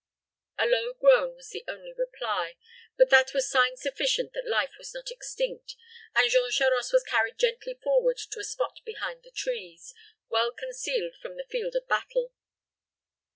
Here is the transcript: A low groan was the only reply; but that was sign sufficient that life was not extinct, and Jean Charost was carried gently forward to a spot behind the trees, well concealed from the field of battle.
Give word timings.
A 0.57 0.65
low 0.65 0.93
groan 0.93 1.35
was 1.35 1.49
the 1.51 1.63
only 1.67 1.93
reply; 1.93 2.57
but 2.97 3.11
that 3.11 3.35
was 3.35 3.47
sign 3.47 3.77
sufficient 3.77 4.33
that 4.33 4.47
life 4.49 4.71
was 4.79 4.95
not 4.95 5.11
extinct, 5.11 5.75
and 6.15 6.27
Jean 6.27 6.49
Charost 6.49 6.91
was 6.91 7.03
carried 7.03 7.37
gently 7.37 7.75
forward 7.75 8.17
to 8.31 8.39
a 8.39 8.43
spot 8.43 8.79
behind 8.83 9.21
the 9.21 9.29
trees, 9.29 9.93
well 10.27 10.51
concealed 10.53 11.13
from 11.21 11.37
the 11.37 11.45
field 11.47 11.75
of 11.75 11.87
battle. 11.87 12.33